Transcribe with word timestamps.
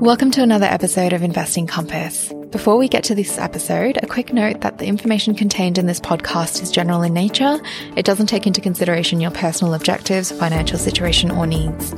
Welcome 0.00 0.32
to 0.32 0.42
another 0.42 0.66
episode 0.66 1.14
of 1.14 1.22
Investing 1.22 1.66
Compass. 1.66 2.30
Before 2.50 2.78
we 2.78 2.88
get 2.88 3.04
to 3.04 3.14
this 3.14 3.36
episode, 3.36 3.98
a 4.02 4.06
quick 4.06 4.32
note 4.32 4.62
that 4.62 4.78
the 4.78 4.86
information 4.86 5.34
contained 5.34 5.76
in 5.76 5.84
this 5.84 6.00
podcast 6.00 6.62
is 6.62 6.70
general 6.70 7.02
in 7.02 7.12
nature. 7.12 7.60
It 7.94 8.06
doesn't 8.06 8.28
take 8.28 8.46
into 8.46 8.62
consideration 8.62 9.20
your 9.20 9.30
personal 9.30 9.74
objectives, 9.74 10.32
financial 10.32 10.78
situation, 10.78 11.30
or 11.30 11.46
needs. 11.46 11.92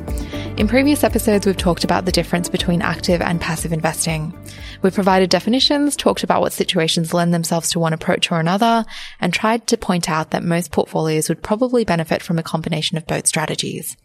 In 0.57 0.67
previous 0.67 1.05
episodes, 1.05 1.45
we've 1.45 1.55
talked 1.55 1.85
about 1.85 2.03
the 2.03 2.11
difference 2.11 2.49
between 2.49 2.81
active 2.81 3.21
and 3.21 3.39
passive 3.39 3.71
investing. 3.71 4.37
We've 4.81 4.93
provided 4.93 5.29
definitions, 5.29 5.95
talked 5.95 6.21
about 6.21 6.41
what 6.41 6.51
situations 6.51 7.13
lend 7.13 7.33
themselves 7.33 7.69
to 7.71 7.79
one 7.79 7.93
approach 7.93 8.29
or 8.29 8.41
another, 8.41 8.83
and 9.21 9.33
tried 9.33 9.67
to 9.67 9.77
point 9.77 10.09
out 10.09 10.31
that 10.31 10.43
most 10.43 10.73
portfolios 10.73 11.29
would 11.29 11.41
probably 11.41 11.85
benefit 11.85 12.21
from 12.21 12.37
a 12.37 12.43
combination 12.43 12.97
of 12.97 13.07
both 13.07 13.25
strategies. 13.25 13.95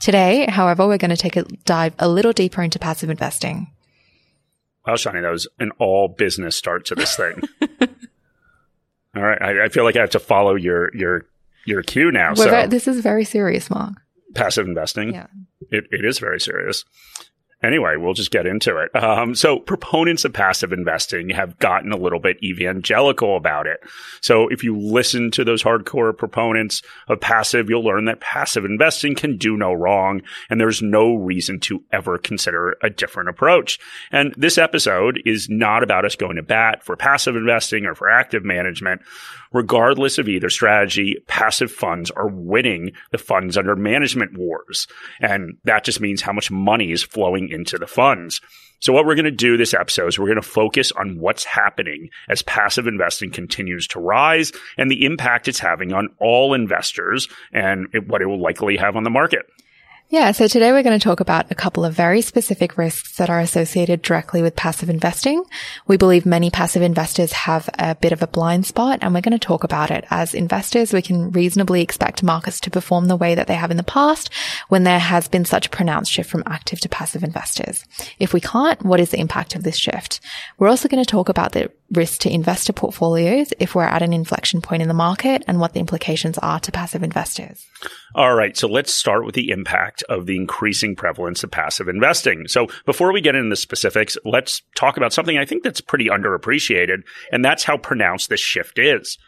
Today, 0.00 0.46
however, 0.50 0.84
we're 0.84 0.98
going 0.98 1.10
to 1.10 1.16
take 1.16 1.36
a 1.36 1.44
dive 1.64 1.94
a 2.00 2.08
little 2.08 2.32
deeper 2.32 2.60
into 2.60 2.80
passive 2.80 3.08
investing. 3.08 3.68
Wow, 4.86 4.94
Shani, 4.94 5.22
that 5.22 5.30
was 5.30 5.46
an 5.60 5.70
all 5.78 6.08
business 6.08 6.56
start 6.56 6.86
to 6.86 6.94
this 6.94 7.16
thing. 7.16 7.40
all 9.16 9.22
right, 9.22 9.40
I, 9.40 9.64
I, 9.66 9.68
feel 9.68 9.84
like 9.84 9.96
I 9.96 10.00
have 10.00 10.10
to 10.10 10.18
follow 10.18 10.54
your 10.54 10.94
your 10.94 11.26
your 11.64 11.82
cue 11.82 12.10
now. 12.10 12.34
so 12.34 12.66
this 12.66 12.88
is 12.88 13.00
very 13.00 13.24
serious, 13.24 13.70
Mark. 13.70 13.94
Passive 14.34 14.66
investing. 14.66 15.14
Yeah, 15.14 15.26
it, 15.70 15.84
it 15.90 16.04
is 16.04 16.18
very 16.18 16.40
serious. 16.40 16.84
Anyway, 17.62 17.96
we'll 17.96 18.14
just 18.14 18.30
get 18.30 18.46
into 18.46 18.78
it. 18.78 18.94
Um, 18.94 19.34
so 19.34 19.58
proponents 19.58 20.24
of 20.24 20.32
passive 20.32 20.72
investing 20.72 21.30
have 21.30 21.58
gotten 21.58 21.92
a 21.92 21.96
little 21.96 22.18
bit 22.18 22.42
evangelical 22.42 23.36
about 23.36 23.66
it. 23.66 23.80
So 24.20 24.48
if 24.48 24.64
you 24.64 24.78
listen 24.78 25.30
to 25.32 25.44
those 25.44 25.62
hardcore 25.62 26.16
proponents 26.16 26.82
of 27.08 27.20
passive, 27.20 27.68
you'll 27.68 27.84
learn 27.84 28.06
that 28.06 28.20
passive 28.20 28.64
investing 28.64 29.14
can 29.14 29.36
do 29.36 29.56
no 29.56 29.72
wrong 29.72 30.22
and 30.50 30.60
there's 30.60 30.82
no 30.82 31.14
reason 31.14 31.60
to 31.60 31.82
ever 31.92 32.18
consider 32.18 32.76
a 32.82 32.90
different 32.90 33.28
approach. 33.28 33.78
And 34.10 34.34
this 34.36 34.58
episode 34.58 35.22
is 35.24 35.48
not 35.48 35.82
about 35.82 36.04
us 36.04 36.16
going 36.16 36.36
to 36.36 36.42
bat 36.42 36.82
for 36.82 36.96
passive 36.96 37.36
investing 37.36 37.86
or 37.86 37.94
for 37.94 38.10
active 38.10 38.44
management 38.44 39.02
regardless 39.52 40.18
of 40.18 40.28
either 40.28 40.50
strategy, 40.50 41.16
passive 41.26 41.70
funds 41.70 42.10
are 42.10 42.28
winning 42.28 42.92
the 43.10 43.18
funds 43.18 43.56
under 43.56 43.76
management 43.76 44.36
wars. 44.36 44.86
And 45.20 45.58
that 45.64 45.84
just 45.84 46.00
means 46.00 46.22
how 46.22 46.32
much 46.32 46.50
money 46.50 46.92
is 46.92 47.02
flowing 47.02 47.50
into 47.52 47.78
the 47.78 47.86
funds. 47.86 48.40
So 48.80 48.92
what 48.92 49.06
we're 49.06 49.14
going 49.14 49.26
to 49.26 49.30
do 49.30 49.56
this 49.56 49.74
episode 49.74 50.08
is 50.08 50.18
we're 50.18 50.26
going 50.26 50.36
to 50.36 50.42
focus 50.42 50.90
on 50.92 51.20
what's 51.20 51.44
happening 51.44 52.10
as 52.28 52.42
passive 52.42 52.88
investing 52.88 53.30
continues 53.30 53.86
to 53.88 54.00
rise 54.00 54.50
and 54.76 54.90
the 54.90 55.04
impact 55.04 55.46
it's 55.46 55.60
having 55.60 55.92
on 55.92 56.08
all 56.18 56.52
investors 56.52 57.28
and 57.52 57.86
what 58.08 58.22
it 58.22 58.26
will 58.26 58.42
likely 58.42 58.76
have 58.76 58.96
on 58.96 59.04
the 59.04 59.10
market. 59.10 59.46
Yeah, 60.12 60.32
so 60.32 60.46
today 60.46 60.72
we're 60.72 60.82
going 60.82 60.98
to 60.98 61.02
talk 61.02 61.20
about 61.20 61.50
a 61.50 61.54
couple 61.54 61.86
of 61.86 61.94
very 61.94 62.20
specific 62.20 62.76
risks 62.76 63.16
that 63.16 63.30
are 63.30 63.40
associated 63.40 64.02
directly 64.02 64.42
with 64.42 64.54
passive 64.54 64.90
investing. 64.90 65.42
We 65.86 65.96
believe 65.96 66.26
many 66.26 66.50
passive 66.50 66.82
investors 66.82 67.32
have 67.32 67.70
a 67.78 67.94
bit 67.94 68.12
of 68.12 68.20
a 68.22 68.26
blind 68.26 68.66
spot 68.66 68.98
and 69.00 69.14
we're 69.14 69.22
going 69.22 69.32
to 69.32 69.38
talk 69.38 69.64
about 69.64 69.90
it. 69.90 70.04
As 70.10 70.34
investors, 70.34 70.92
we 70.92 71.00
can 71.00 71.30
reasonably 71.30 71.80
expect 71.80 72.22
markets 72.22 72.60
to 72.60 72.70
perform 72.70 73.06
the 73.06 73.16
way 73.16 73.34
that 73.34 73.46
they 73.46 73.54
have 73.54 73.70
in 73.70 73.78
the 73.78 73.82
past 73.82 74.28
when 74.68 74.84
there 74.84 74.98
has 74.98 75.28
been 75.28 75.46
such 75.46 75.68
a 75.68 75.70
pronounced 75.70 76.12
shift 76.12 76.28
from 76.28 76.42
active 76.44 76.78
to 76.80 76.90
passive 76.90 77.24
investors. 77.24 77.82
If 78.18 78.34
we 78.34 78.40
can't, 78.42 78.84
what 78.84 79.00
is 79.00 79.12
the 79.12 79.18
impact 79.18 79.54
of 79.54 79.62
this 79.62 79.78
shift? 79.78 80.20
We're 80.58 80.68
also 80.68 80.90
going 80.90 81.02
to 81.02 81.10
talk 81.10 81.30
about 81.30 81.52
the 81.52 81.70
risk 81.92 82.20
to 82.20 82.30
investor 82.32 82.72
portfolios 82.72 83.52
if 83.58 83.74
we're 83.74 83.84
at 83.84 84.02
an 84.02 84.12
inflection 84.12 84.60
point 84.60 84.82
in 84.82 84.88
the 84.88 84.94
market 84.94 85.44
and 85.46 85.60
what 85.60 85.72
the 85.72 85.80
implications 85.80 86.38
are 86.38 86.58
to 86.60 86.72
passive 86.72 87.02
investors. 87.02 87.66
All 88.14 88.34
right. 88.34 88.56
So 88.56 88.66
let's 88.66 88.94
start 88.94 89.24
with 89.24 89.34
the 89.34 89.50
impact 89.50 90.02
of 90.08 90.26
the 90.26 90.36
increasing 90.36 90.96
prevalence 90.96 91.44
of 91.44 91.50
passive 91.50 91.88
investing. 91.88 92.48
So 92.48 92.68
before 92.86 93.12
we 93.12 93.20
get 93.20 93.34
into 93.34 93.50
the 93.50 93.56
specifics, 93.56 94.16
let's 94.24 94.62
talk 94.74 94.96
about 94.96 95.12
something 95.12 95.38
I 95.38 95.44
think 95.44 95.62
that's 95.62 95.80
pretty 95.80 96.06
underappreciated. 96.06 97.02
And 97.30 97.44
that's 97.44 97.64
how 97.64 97.76
pronounced 97.76 98.28
this 98.28 98.40
shift 98.40 98.78
is. 98.78 99.18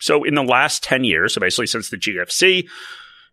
So 0.00 0.24
in 0.24 0.34
the 0.34 0.42
last 0.42 0.82
10 0.82 1.04
years, 1.04 1.34
so 1.34 1.40
basically 1.40 1.66
since 1.66 1.90
the 1.90 1.96
GFC, 1.96 2.68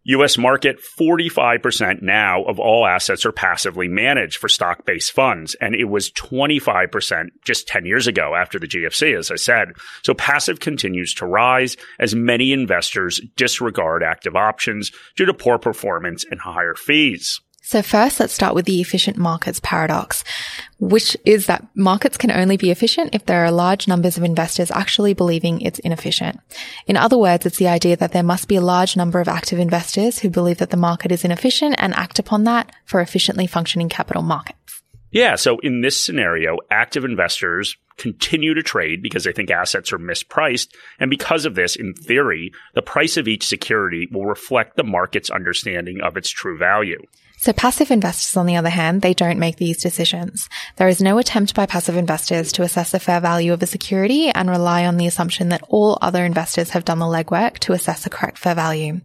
US 0.03 0.38
market, 0.38 0.79
45% 1.00 2.01
now 2.01 2.44
of 2.44 2.59
all 2.59 2.88
assets 2.88 3.25
are 3.25 3.31
passively 3.31 3.88
managed 3.88 4.38
for 4.38 4.50
stock 4.50 4.85
based 4.85 5.12
funds. 5.12 5.56
And 5.62 5.75
it 5.75 5.85
was 5.85 6.12
25% 6.12 7.28
just 7.45 7.67
10 7.67 7.85
years 7.85 8.07
ago 8.07 8.34
after 8.35 8.57
the 8.57 8.67
GFC, 8.67 9.17
as 9.17 9.29
I 9.29 9.35
said. 9.35 9.73
So 10.03 10.13
passive 10.13 10.59
continues 10.59 11.13
to 11.16 11.25
rise 11.25 11.78
as 12.00 12.16
many 12.16 12.51
investors 12.51 13.22
disregard 13.35 14.01
active 14.03 14.35
options 14.35 14.91
due 15.16 15.25
to 15.25 15.34
poor 15.34 15.59
performance 15.59 16.25
and 16.29 16.39
higher 16.39 16.75
fees. 16.75 17.39
So 17.63 17.83
first, 17.83 18.19
let's 18.19 18.33
start 18.33 18.55
with 18.55 18.66
the 18.66 18.81
efficient 18.81 19.17
markets 19.17 19.59
paradox, 19.63 20.23
which 20.79 21.16
is 21.25 21.45
that 21.45 21.66
markets 21.75 22.17
can 22.17 22.31
only 22.31 22.57
be 22.57 22.72
efficient 22.72 23.13
if 23.13 23.25
there 23.27 23.45
are 23.45 23.51
large 23.51 23.88
numbers 23.88 24.17
of 24.17 24.23
investors 24.23 24.72
actually 24.72 25.13
believing 25.13 25.61
it's 25.61 25.79
inefficient. 25.79 26.39
In 26.88 26.97
other 26.97 27.19
words, 27.19 27.45
it's 27.45 27.57
the 27.57 27.67
idea 27.67 27.95
that 27.97 28.13
there 28.13 28.23
must 28.23 28.47
be 28.47 28.55
a 28.55 28.61
large 28.61 28.97
number 28.97 29.19
of 29.19 29.27
active 29.27 29.59
investors 29.59 30.19
who 30.19 30.29
believe 30.29 30.57
that 30.57 30.71
the 30.71 30.77
market 30.77 31.11
is 31.11 31.23
inefficient 31.23 31.75
and 31.77 31.94
act 31.94 32.17
upon 32.17 32.45
that 32.45 32.71
for 32.85 33.00
efficiently 33.00 33.45
functioning 33.45 33.89
capital 33.89 34.23
markets. 34.23 34.81
Yeah. 35.11 35.35
So 35.35 35.59
in 35.59 35.81
this 35.81 36.01
scenario, 36.01 36.57
active 36.71 37.05
investors 37.05 37.77
continue 37.97 38.53
to 38.53 38.63
trade 38.63 39.03
because 39.03 39.25
they 39.25 39.33
think 39.33 39.51
assets 39.51 39.94
are 39.94 40.00
mispriced. 40.00 40.69
And 41.00 41.09
because 41.09 41.45
of 41.45 41.55
this, 41.55 41.75
in 41.75 41.94
theory, 41.94 42.53
the 42.73 42.81
price 42.81 43.17
of 43.17 43.27
each 43.27 43.45
security 43.45 44.07
will 44.11 44.25
reflect 44.25 44.77
the 44.77 44.83
market's 44.83 45.29
understanding 45.29 46.01
of 46.01 46.17
its 46.17 46.29
true 46.29 46.57
value. 46.57 47.01
So 47.41 47.53
passive 47.53 47.90
investors, 47.90 48.38
on 48.38 48.46
the 48.46 48.56
other 48.56 48.69
hand, 48.69 49.02
they 49.02 49.16
don't 49.16 49.40
make 49.40 49.56
these 49.56 49.81
decisions. 49.81 50.47
There 50.75 50.88
is 50.88 51.02
no 51.02 51.18
attempt 51.18 51.56
by 51.56 51.66
passive 51.66 51.97
investors 51.97 52.52
to 52.52 52.62
assess 52.62 52.91
the 52.91 53.00
fair 53.00 53.19
value 53.19 53.52
of 53.52 53.63
a 53.63 53.66
security 53.66 54.29
and 54.29 54.47
rely 54.47 54.85
on 54.85 54.97
the 54.97 55.07
assumption 55.07 55.50
that 55.50 55.63
all 55.68 55.97
other 56.03 56.24
investors 56.24 56.69
have 56.69 56.85
done 56.85 57.00
the 57.00 57.06
legwork 57.06 57.57
to 57.62 57.74
assess 57.74 58.03
the 58.03 58.12
correct 58.12 58.38
fair 58.38 58.53
value. 58.53 59.01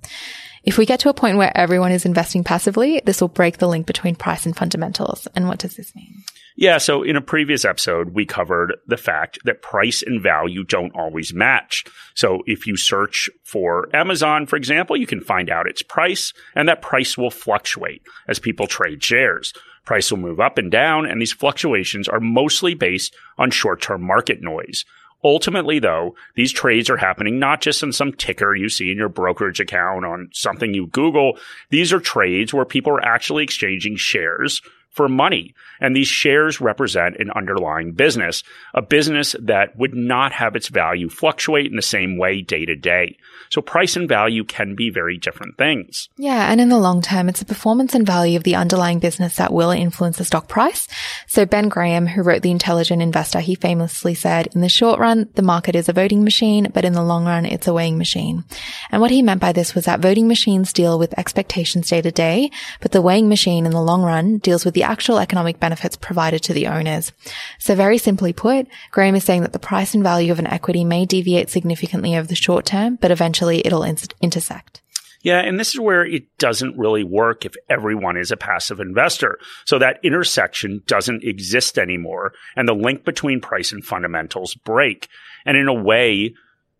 If 0.65 0.77
we 0.77 0.85
get 0.85 1.01
to 1.01 1.09
a 1.09 1.15
point 1.15 1.39
where 1.39 1.57
everyone 1.57 1.93
is 1.93 2.05
investing 2.05 2.45
passively, 2.45 3.01
this 3.07 3.23
will 3.23 3.29
break 3.29 3.57
the 3.57 3.69
link 3.69 3.87
between 3.87 4.17
price 4.17 4.45
and 4.45 4.55
fundamentals. 4.55 5.27
And 5.35 5.49
what 5.49 5.59
does 5.59 5.77
this 5.77 5.97
mean? 5.97 6.23
Yeah. 6.57 6.79
So 6.79 7.03
in 7.03 7.17
a 7.17 7.21
previous 7.21 7.67
episode, 7.67 8.15
we 8.15 8.25
covered 8.25 8.77
the 8.87 8.97
fact 8.97 9.39
that 9.45 9.61
price 9.61 10.03
and 10.03 10.23
value 10.23 10.65
don't 10.65 10.95
always 10.97 11.35
match. 11.35 11.85
So 12.15 12.43
if 12.47 12.67
you 12.67 12.79
search 12.79 13.29
for 13.45 13.95
Amazon, 13.95 14.47
for 14.47 14.57
example, 14.57 14.97
you 14.97 15.07
can 15.07 15.21
find 15.21 15.51
out 15.51 15.69
its 15.69 15.83
price 15.83 16.33
and 16.55 16.67
that 16.69 16.81
price 16.81 17.19
will 17.19 17.31
fluctuate 17.31 18.03
as 18.27 18.39
people 18.39 18.67
trade 18.67 19.05
shares. 19.05 19.53
Price 19.85 20.11
will 20.11 20.19
move 20.19 20.41
up 20.41 20.57
and 20.57 20.71
down 20.71 21.05
and 21.05 21.21
these 21.21 21.33
fluctuations 21.33 22.09
are 22.09 22.21
mostly 22.21 22.73
based 22.73 23.15
on 23.37 23.51
short-term 23.51 24.03
market 24.03 24.41
noise. 24.41 24.87
Ultimately, 25.23 25.79
though, 25.79 26.15
these 26.37 26.53
trades 26.53 26.89
are 26.89 26.97
happening 26.97 27.39
not 27.39 27.61
just 27.61 27.83
on 27.83 27.93
some 27.93 28.13
ticker 28.13 28.55
you 28.55 28.69
see 28.69 28.91
in 28.91 28.97
your 28.97 29.09
brokerage 29.09 29.61
account 29.61 30.05
on 30.05 30.29
something 30.33 30.73
you 30.73 30.87
Google. 30.87 31.39
These 31.71 31.93
are 31.93 32.01
trades 32.01 32.55
where 32.55 32.65
people 32.65 32.93
are 32.93 33.05
actually 33.05 33.43
exchanging 33.43 33.97
shares 33.97 34.63
for 34.97 35.09
money. 35.09 35.55
And 35.79 35.95
these 35.95 36.09
shares 36.09 36.59
represent 36.59 37.17
an 37.19 37.31
underlying 37.31 37.93
business, 37.93 38.43
a 38.75 38.81
business 38.81 39.37
that 39.43 39.77
would 39.77 39.95
not 39.95 40.33
have 40.33 40.57
its 40.57 40.69
value 40.69 41.11
fluctuate 41.11 41.67
in 41.67 41.77
the 41.77 41.83
same 41.83 42.17
way 42.17 42.41
day 42.41 42.65
to 42.65 42.75
day. 42.75 43.19
So 43.51 43.61
price 43.61 43.95
and 43.95 44.09
value 44.09 44.43
can 44.43 44.75
be 44.75 44.89
very 44.89 45.19
different 45.19 45.59
things. 45.59 46.09
Yeah. 46.17 46.51
And 46.51 46.61
in 46.63 46.71
the 46.71 46.79
long 46.79 47.03
term, 47.03 47.29
it's 47.29 47.41
the 47.41 47.45
performance 47.45 47.95
and 47.95 48.07
value 48.07 48.39
of 48.39 48.45
the 48.45 48.57
underlying 48.57 48.99
business 48.99 49.37
that 49.37 49.53
will 49.53 49.71
influence 49.71 50.17
the 50.17 50.25
stock 50.25 50.49
price. 50.49 50.89
So 51.29 51.45
Ben 51.45 51.69
Graham, 51.69 52.07
who 52.07 52.23
wrote 52.23 52.41
The 52.41 52.51
Intelligent 52.51 53.03
Investor, 53.03 53.41
he 53.41 53.55
famously 53.55 54.15
said, 54.15 54.49
in 54.55 54.63
the 54.63 54.69
short 54.71 54.99
run, 54.99 55.29
the 55.35 55.43
market 55.43 55.77
is 55.77 55.91
a 55.91 55.93
voting 55.93 56.25
machine, 56.25 56.69
but 56.73 56.87
in 56.87 56.95
the 56.95 57.05
long 57.05 57.27
run, 57.27 57.45
it's 57.45 57.69
a 57.69 57.75
weighing 57.75 57.99
machine. 57.99 58.45
And 58.91 59.03
what 59.03 59.11
he 59.11 59.23
meant 59.23 59.43
by 59.43 59.53
this 59.53 59.75
was 59.75 59.85
that 59.85 60.01
voting 60.01 60.27
machines 60.27 60.73
deal 60.73 60.99
with 60.99 61.19
expectations 61.19 61.91
day 61.91 62.01
to 62.01 62.11
day, 62.11 62.51
but 62.81 62.93
the 62.93 63.03
weighing 63.03 63.29
machine 63.29 63.67
in 63.67 63.73
the 63.73 63.83
long 63.83 64.03
run 64.03 64.39
deals 64.39 64.65
with 64.65 64.75
the 64.75 64.86
actual 64.87 65.19
economic 65.19 65.61
benefits 65.61 65.97
provided 65.97 66.43
to 66.45 66.55
the 66.55 66.67
owners. 66.67 67.13
So 67.59 67.75
very 67.75 67.99
simply 67.99 68.33
put, 68.33 68.67
Graham 68.91 69.15
is 69.15 69.25
saying 69.25 69.43
that 69.43 69.53
the 69.53 69.59
price 69.59 69.95
and 69.95 70.03
value 70.03 70.33
of 70.33 70.39
an 70.39 70.47
equity 70.47 70.85
may 70.85 71.05
deviate 71.05 71.51
significantly 71.51 72.17
over 72.17 72.27
the 72.27 72.35
short 72.35 72.65
term, 72.65 72.97
but 72.97 73.11
eventually 73.11 73.63
it'll 73.65 73.83
in- 73.83 73.99
intersect. 74.21 74.83
Yeah, 75.23 75.41
and 75.41 75.59
this 75.59 75.75
is 75.75 75.81
where 75.81 76.05
it 76.05 76.39
doesn't 76.39 76.79
really 76.79 77.03
work 77.03 77.45
if 77.45 77.55
everyone 77.69 78.17
is 78.17 78.31
a 78.31 78.37
passive 78.37 78.79
investor. 78.79 79.39
So 79.65 79.79
that 79.79 79.99
intersection 80.05 80.83
doesn't 80.87 81.25
exist 81.25 81.79
anymore, 81.79 82.33
and 82.55 82.69
the 82.69 82.75
link 82.75 83.05
between 83.05 83.41
price 83.41 83.73
and 83.73 83.85
fundamentals 83.85 84.55
break. 84.55 85.09
And 85.45 85.57
in 85.57 85.67
a 85.67 85.75
way, 85.75 86.35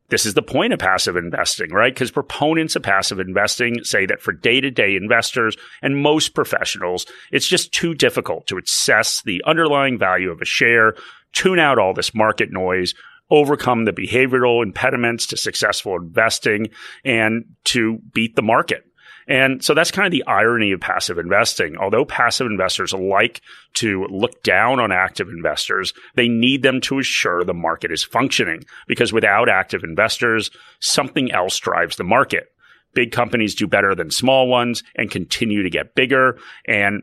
this 0.09 0.25
is 0.25 0.35
the 0.35 0.43
point 0.43 0.73
of 0.73 0.79
passive 0.79 1.17
investing, 1.17 1.71
right? 1.71 1.93
Because 1.93 2.11
proponents 2.11 2.77
of 2.77 2.83
passive 2.83 3.19
investing 3.19 3.83
say 3.83 4.07
that 4.07 4.21
for 4.21 4.33
day 4.33 4.61
to 4.61 4.71
day 4.71 4.97
investors 4.97 5.57
and 5.83 6.01
most 6.01 6.35
professionals, 6.35 7.07
it's 7.33 7.49
just 7.49 7.73
too 7.73 7.95
difficult 7.95 8.47
to 8.47 8.59
assess 8.59 9.23
the 9.23 9.43
underlying 9.47 9.99
value 9.99 10.31
of 10.31 10.41
a 10.41 10.45
share, 10.45 10.95
tune 11.33 11.59
out 11.59 11.79
all 11.79 11.93
this 11.93 12.15
market 12.15 12.53
noise, 12.53 12.95
overcome 13.31 13.85
the 13.85 13.93
behavioral 13.93 14.63
impediments 14.63 15.27
to 15.27 15.37
successful 15.37 15.97
investing 15.97 16.69
and 17.05 17.45
to 17.65 17.99
beat 18.13 18.37
the 18.37 18.43
market. 18.43 18.85
And 19.29 19.65
so 19.65 19.75
that's 19.75 19.91
kind 19.91 20.07
of 20.07 20.13
the 20.13 20.25
irony 20.27 20.73
of 20.73 20.81
passive 20.81 21.19
investing. 21.19 21.77
Although 21.77 22.05
passive 22.05 22.47
investors 22.47 22.93
like 22.93 23.41
to 23.75 24.07
look 24.09 24.43
down 24.43 24.79
on 24.79 24.93
active 24.93 25.29
investors, 25.29 25.93
they 26.15 26.29
need 26.29 26.63
them 26.63 26.81
to 26.83 27.01
assure 27.01 27.43
the 27.43 27.55
market 27.55 27.91
is 27.91 28.05
functioning 28.05 28.65
because 28.87 29.13
without 29.13 29.49
active 29.49 29.83
investors, 29.83 30.51
something 30.81 31.33
else 31.33 31.59
drives 31.59 31.97
the 31.97 32.05
market. 32.05 32.53
Big 32.95 33.11
companies 33.11 33.55
do 33.55 33.67
better 33.67 33.95
than 33.95 34.11
small 34.11 34.47
ones 34.49 34.83
and 34.95 35.11
continue 35.11 35.63
to 35.63 35.71
get 35.71 35.95
bigger. 35.95 36.39
And 36.67 37.03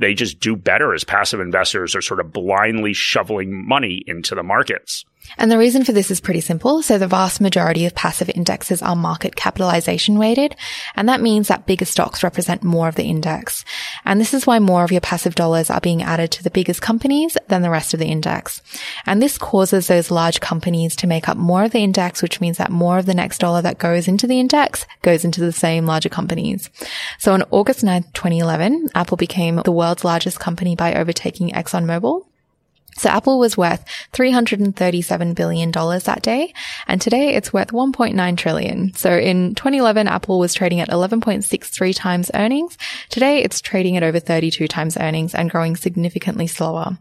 they 0.00 0.14
just 0.14 0.40
do 0.40 0.56
better 0.56 0.94
as 0.94 1.04
passive 1.04 1.40
investors 1.40 1.94
are 1.94 2.02
sort 2.02 2.20
of 2.20 2.32
blindly 2.32 2.92
shoveling 2.92 3.66
money 3.66 4.02
into 4.06 4.34
the 4.34 4.42
markets. 4.42 5.04
And 5.38 5.50
the 5.50 5.58
reason 5.58 5.84
for 5.84 5.92
this 5.92 6.10
is 6.10 6.20
pretty 6.20 6.40
simple. 6.40 6.82
So 6.82 6.98
the 6.98 7.06
vast 7.06 7.40
majority 7.40 7.86
of 7.86 7.94
passive 7.94 8.30
indexes 8.34 8.82
are 8.82 8.96
market 8.96 9.36
capitalization 9.36 10.18
weighted. 10.18 10.56
And 10.94 11.08
that 11.08 11.20
means 11.20 11.48
that 11.48 11.66
bigger 11.66 11.84
stocks 11.84 12.22
represent 12.22 12.62
more 12.62 12.88
of 12.88 12.96
the 12.96 13.04
index. 13.04 13.64
And 14.04 14.20
this 14.20 14.34
is 14.34 14.46
why 14.46 14.58
more 14.58 14.84
of 14.84 14.92
your 14.92 15.00
passive 15.00 15.34
dollars 15.34 15.70
are 15.70 15.80
being 15.80 16.02
added 16.02 16.30
to 16.32 16.42
the 16.42 16.50
biggest 16.50 16.82
companies 16.82 17.36
than 17.48 17.62
the 17.62 17.70
rest 17.70 17.94
of 17.94 18.00
the 18.00 18.06
index. 18.06 18.62
And 19.06 19.22
this 19.22 19.38
causes 19.38 19.86
those 19.86 20.10
large 20.10 20.40
companies 20.40 20.96
to 20.96 21.06
make 21.06 21.28
up 21.28 21.36
more 21.36 21.64
of 21.64 21.72
the 21.72 21.82
index, 21.82 22.22
which 22.22 22.40
means 22.40 22.58
that 22.58 22.70
more 22.70 22.98
of 22.98 23.06
the 23.06 23.14
next 23.14 23.38
dollar 23.38 23.62
that 23.62 23.78
goes 23.78 24.08
into 24.08 24.26
the 24.26 24.40
index 24.40 24.86
goes 25.02 25.24
into 25.24 25.40
the 25.40 25.52
same 25.52 25.86
larger 25.86 26.08
companies. 26.08 26.70
So 27.18 27.32
on 27.32 27.44
August 27.50 27.84
9th, 27.84 28.12
2011, 28.12 28.90
Apple 28.94 29.16
became 29.16 29.56
the 29.56 29.72
world's 29.72 30.04
largest 30.04 30.40
company 30.40 30.76
by 30.76 30.94
overtaking 30.94 31.50
ExxonMobil. 31.50 32.26
So 32.96 33.08
Apple 33.08 33.38
was 33.38 33.56
worth 33.56 33.84
$337 34.12 35.34
billion 35.34 35.70
that 35.70 36.20
day, 36.22 36.52
and 36.86 37.00
today 37.00 37.34
it's 37.34 37.52
worth 37.52 37.68
1.9 37.68 38.36
trillion. 38.36 38.94
So 38.94 39.16
in 39.16 39.54
2011, 39.54 40.08
Apple 40.08 40.38
was 40.38 40.54
trading 40.54 40.80
at 40.80 40.88
11.63 40.88 41.94
times 41.94 42.30
earnings. 42.34 42.76
Today 43.08 43.42
it's 43.42 43.60
trading 43.60 43.96
at 43.96 44.02
over 44.02 44.20
32 44.20 44.68
times 44.68 44.96
earnings 44.96 45.34
and 45.34 45.50
growing 45.50 45.76
significantly 45.76 46.46
slower. 46.46 46.98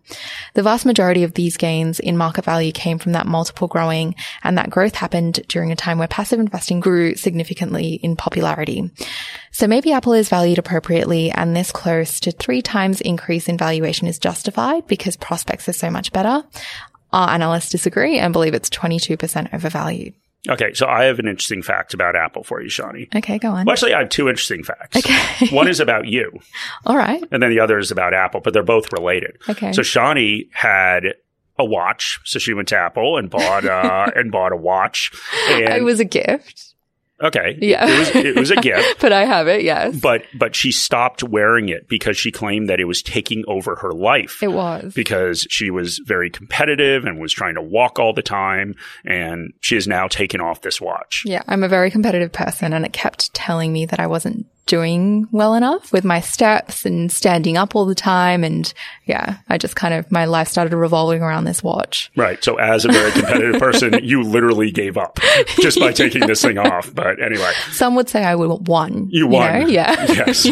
The 0.54 0.64
vast 0.64 0.86
majority 0.86 1.24
of 1.24 1.34
these 1.34 1.58
gains 1.58 2.00
in 2.00 2.18
market 2.18 2.46
value 2.46 2.72
came 2.72 2.98
from 2.98 3.12
that 3.14 3.28
multiple 3.28 3.68
growing, 3.68 4.16
and 4.44 4.58
that 4.58 4.70
growth 4.70 4.96
happened 4.96 5.42
during 5.48 5.72
a 5.72 5.76
time 5.76 5.98
where 5.98 6.08
passive 6.08 6.40
investing 6.40 6.80
grew 6.80 7.16
significantly 7.16 7.94
in 7.96 8.16
popularity. 8.16 8.90
So 9.52 9.68
maybe 9.68 9.92
Apple 9.92 10.14
is 10.14 10.30
valued 10.30 10.58
appropriately 10.58 11.32
and 11.32 11.56
this 11.56 11.72
close 11.72 12.20
to 12.22 12.32
three 12.32 12.62
times 12.62 13.02
increase 13.02 13.50
in 13.50 13.58
valuation 13.58 14.08
is 14.08 14.18
justified 14.18 14.88
because 14.88 15.16
prospects 15.18 15.68
are 15.68 15.74
so 15.74 15.90
much 15.90 16.12
better. 16.14 16.44
Our 17.14 17.30
analysts 17.30 17.70
disagree 17.70 18.18
and 18.18 18.32
believe 18.32 18.54
it's 18.54 18.70
22% 18.70 19.54
overvalued. 19.54 20.14
Okay, 20.50 20.74
so 20.74 20.88
I 20.88 21.04
have 21.04 21.20
an 21.20 21.28
interesting 21.28 21.62
fact 21.62 21.94
about 21.94 22.16
Apple 22.16 22.44
for 22.44 22.62
you, 22.62 22.70
Shani. 22.70 23.14
Okay, 23.16 23.38
go 23.38 23.50
on. 23.50 23.66
Well, 23.66 23.74
actually, 23.74 23.94
I 23.94 24.00
have 24.00 24.10
two 24.10 24.28
interesting 24.28 24.64
facts. 24.64 24.98
Okay. 24.98 25.48
One 25.56 25.68
is 25.68 25.80
about 25.80 26.08
you. 26.08 26.32
All 26.86 26.98
right. 26.98 27.24
And 27.32 27.44
then 27.44 27.52
the 27.52 27.60
other 27.60 27.78
is 27.78 27.92
about 27.92 28.16
Apple, 28.16 28.42
but 28.42 28.54
they're 28.54 28.64
both 28.64 28.92
related. 28.92 29.38
Okay. 29.48 29.72
So 29.72 29.82
Shani 29.84 30.48
had 30.52 31.14
a 31.60 31.66
watch, 31.66 32.20
so 32.24 32.40
she 32.40 32.56
went 32.56 32.70
to 32.70 32.78
Apple 32.78 33.18
and 33.18 33.30
bought 33.30 33.66
uh, 33.66 34.08
and 34.16 34.32
bought 34.32 34.52
a 34.52 34.58
watch. 34.58 35.12
And 35.50 35.76
it 35.76 35.84
was 35.84 36.00
a 36.00 36.06
gift. 36.06 36.71
Okay. 37.22 37.58
Yeah. 37.62 37.86
It 37.88 38.00
was 38.00 38.10
it 38.26 38.36
was 38.36 38.52
a 38.52 38.56
gift. 38.62 39.00
but 39.00 39.12
I 39.14 39.26
have 39.26 39.48
it, 39.48 39.64
yes. 39.64 40.00
But 40.00 40.24
but 40.34 40.56
she 40.56 40.72
stopped 40.72 41.24
wearing 41.24 41.70
it 41.70 41.88
because 41.88 42.18
she 42.18 42.32
claimed 42.32 42.70
that 42.70 42.80
it 42.80 42.86
was 42.86 43.02
taking 43.02 43.44
over 43.48 43.76
her 43.78 43.92
life. 43.94 44.42
It 44.42 44.52
was. 44.52 44.94
Because 44.94 45.46
she 45.50 45.70
was 45.70 46.00
very 46.06 46.30
competitive 46.30 47.06
and 47.06 47.20
was 47.20 47.34
trying 47.34 47.56
to 47.56 47.62
walk 47.62 48.00
all 48.00 48.14
the 48.14 48.22
time 48.22 48.76
and 49.06 49.54
she 49.62 49.76
has 49.76 49.88
now 49.88 50.08
taken 50.08 50.42
off 50.42 50.62
this 50.62 50.82
watch. 50.82 51.24
Yeah, 51.26 51.44
I'm 51.48 51.64
a 51.64 51.68
very 51.70 51.92
competitive 51.92 52.32
person 52.32 52.74
and 52.74 52.86
it 52.86 52.94
kept 52.94 53.34
telling 53.34 53.72
me 53.72 53.86
that 53.86 54.00
I 54.00 54.08
wasn't 54.08 54.48
doing 54.72 55.28
well 55.34 55.54
enough 55.54 55.92
with 55.92 56.06
my 56.06 56.22
steps 56.22 56.86
and 56.86 57.12
standing 57.12 57.58
up 57.58 57.76
all 57.76 57.86
the 57.86 57.94
time. 57.94 58.42
And 58.42 58.74
yeah, 59.06 59.40
I 59.50 59.58
just 59.58 59.76
kind 59.76 59.94
of, 59.94 60.10
my 60.10 60.24
life 60.24 60.48
started 60.48 60.74
revolving 60.74 61.22
around 61.22 61.44
this 61.44 61.62
watch. 61.62 62.10
Right. 62.16 62.42
So 62.42 62.56
as 62.56 62.86
a 62.86 62.88
very 62.88 63.12
competitive 63.12 63.60
person, 63.60 64.00
you 64.02 64.24
literally 64.24 64.72
gave 64.72 64.98
up 64.98 65.20
just 65.60 65.78
by 65.78 65.92
taking 66.04 66.26
this 66.26 66.42
thing 66.42 66.58
off. 66.58 66.90
But 66.96 67.22
anyway. 67.22 67.52
Some 67.72 67.96
would 67.96 68.08
say 68.08 68.24
I 68.24 68.34
won. 68.36 69.10
You 69.12 69.28
won. 69.28 69.62
You 69.62 69.66
know? 69.66 69.68
Yeah. 69.68 70.06
Yes. 70.22 70.46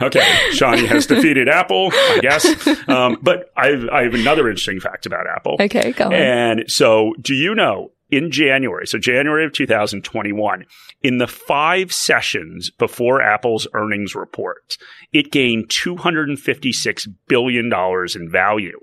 okay. 0.00 0.20
Shani 0.52 0.86
has 0.86 1.06
defeated 1.06 1.48
Apple, 1.48 1.90
I 1.92 2.20
guess. 2.22 2.66
Um, 2.88 3.18
but 3.20 3.50
I've, 3.56 3.86
I 3.90 4.04
have 4.04 4.14
another 4.14 4.48
interesting 4.48 4.80
fact 4.80 5.06
about 5.06 5.26
Apple. 5.26 5.56
Okay, 5.60 5.92
go 5.92 6.06
on. 6.06 6.12
And 6.12 6.64
so 6.70 7.14
do 7.20 7.34
you 7.34 7.54
know 7.54 7.90
in 8.10 8.30
January, 8.30 8.86
so 8.86 8.98
January 8.98 9.44
of 9.44 9.52
2021, 9.52 10.66
in 11.02 11.18
the 11.18 11.26
five 11.26 11.92
sessions 11.92 12.70
before 12.70 13.22
Apple's 13.22 13.66
earnings 13.74 14.14
report, 14.14 14.76
it 15.12 15.30
gained 15.30 15.68
$256 15.68 17.08
billion 17.28 17.72
in 18.14 18.30
value. 18.30 18.78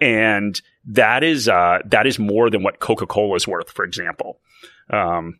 And 0.00 0.60
that 0.86 1.22
is, 1.22 1.48
uh, 1.48 1.78
that 1.86 2.06
is 2.06 2.18
more 2.18 2.50
than 2.50 2.62
what 2.62 2.80
Coca-Cola 2.80 3.36
is 3.36 3.46
worth, 3.46 3.70
for 3.70 3.84
example. 3.84 4.40
Um, 4.90 5.38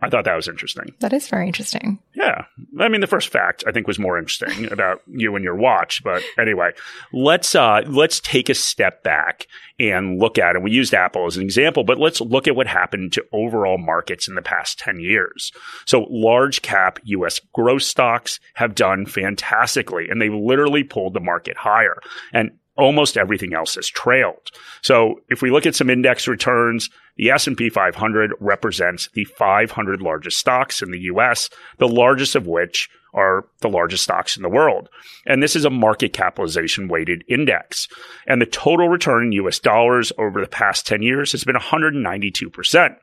I 0.00 0.08
thought 0.08 0.24
that 0.24 0.36
was 0.36 0.46
interesting. 0.46 0.94
That 1.00 1.12
is 1.12 1.28
very 1.28 1.46
interesting. 1.46 1.98
Yeah. 2.14 2.44
I 2.78 2.88
mean, 2.88 3.00
the 3.00 3.08
first 3.08 3.28
fact 3.28 3.64
I 3.66 3.72
think 3.72 3.86
was 3.86 3.98
more 3.98 4.18
interesting 4.18 4.70
about 4.72 5.02
you 5.08 5.34
and 5.34 5.44
your 5.44 5.56
watch. 5.56 6.02
But 6.04 6.22
anyway, 6.38 6.70
let's, 7.12 7.54
uh, 7.54 7.82
let's 7.86 8.20
take 8.20 8.48
a 8.48 8.54
step 8.54 9.02
back 9.02 9.46
and 9.80 10.18
look 10.18 10.38
at 10.38 10.56
it. 10.56 10.62
We 10.62 10.70
used 10.70 10.94
Apple 10.94 11.26
as 11.26 11.36
an 11.36 11.42
example, 11.42 11.84
but 11.84 11.98
let's 11.98 12.20
look 12.20 12.46
at 12.46 12.56
what 12.56 12.66
happened 12.66 13.12
to 13.14 13.24
overall 13.32 13.78
markets 13.78 14.28
in 14.28 14.34
the 14.34 14.42
past 14.42 14.78
10 14.78 15.00
years. 15.00 15.52
So 15.84 16.06
large 16.10 16.62
cap 16.62 17.00
US 17.04 17.40
growth 17.52 17.82
stocks 17.82 18.38
have 18.54 18.74
done 18.74 19.06
fantastically 19.06 20.08
and 20.08 20.20
they 20.20 20.28
literally 20.28 20.84
pulled 20.84 21.14
the 21.14 21.20
market 21.20 21.56
higher. 21.56 22.00
And 22.32 22.52
almost 22.78 23.18
everything 23.18 23.52
else 23.52 23.74
has 23.74 23.88
trailed. 23.88 24.50
So 24.82 25.20
if 25.28 25.42
we 25.42 25.50
look 25.50 25.66
at 25.66 25.74
some 25.74 25.90
index 25.90 26.28
returns, 26.28 26.88
the 27.16 27.30
S&P 27.30 27.68
500 27.68 28.32
represents 28.38 29.08
the 29.14 29.24
500 29.24 30.00
largest 30.00 30.38
stocks 30.38 30.80
in 30.80 30.92
the 30.92 31.00
US, 31.00 31.50
the 31.78 31.88
largest 31.88 32.36
of 32.36 32.46
which 32.46 32.88
are 33.12 33.46
the 33.60 33.68
largest 33.68 34.04
stocks 34.04 34.36
in 34.36 34.42
the 34.42 34.48
world. 34.48 34.88
And 35.26 35.42
this 35.42 35.56
is 35.56 35.64
a 35.64 35.70
market 35.70 36.12
capitalization 36.12 36.86
weighted 36.88 37.24
index. 37.28 37.88
And 38.26 38.40
the 38.40 38.46
total 38.46 38.88
return 38.88 39.24
in 39.24 39.32
US 39.32 39.58
dollars 39.58 40.12
over 40.16 40.40
the 40.40 40.46
past 40.46 40.86
10 40.86 41.02
years 41.02 41.32
has 41.32 41.42
been 41.42 41.56
192%. 41.56 42.96